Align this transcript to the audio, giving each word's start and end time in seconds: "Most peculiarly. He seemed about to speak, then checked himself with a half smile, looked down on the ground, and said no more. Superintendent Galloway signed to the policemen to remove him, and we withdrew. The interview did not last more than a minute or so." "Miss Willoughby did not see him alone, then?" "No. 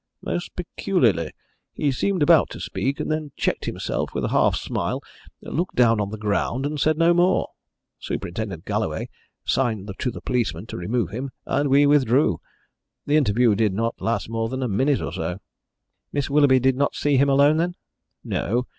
"Most 0.23 0.55
peculiarly. 0.55 1.29
He 1.73 1.91
seemed 1.91 2.23
about 2.23 2.49
to 2.49 2.59
speak, 2.59 2.97
then 2.97 3.33
checked 3.37 3.65
himself 3.65 4.15
with 4.15 4.25
a 4.25 4.29
half 4.29 4.55
smile, 4.55 5.03
looked 5.43 5.75
down 5.75 6.01
on 6.01 6.09
the 6.09 6.17
ground, 6.17 6.65
and 6.65 6.79
said 6.81 6.97
no 6.97 7.13
more. 7.13 7.49
Superintendent 7.99 8.65
Galloway 8.65 9.09
signed 9.45 9.91
to 9.99 10.09
the 10.09 10.19
policemen 10.21 10.65
to 10.65 10.75
remove 10.77 11.11
him, 11.11 11.29
and 11.45 11.69
we 11.69 11.85
withdrew. 11.85 12.41
The 13.05 13.15
interview 13.17 13.53
did 13.53 13.75
not 13.75 14.01
last 14.01 14.27
more 14.27 14.49
than 14.49 14.63
a 14.63 14.67
minute 14.67 15.01
or 15.03 15.13
so." 15.13 15.37
"Miss 16.11 16.31
Willoughby 16.31 16.59
did 16.59 16.75
not 16.75 16.95
see 16.95 17.17
him 17.17 17.29
alone, 17.29 17.57
then?" 17.57 17.75
"No. 18.23 18.65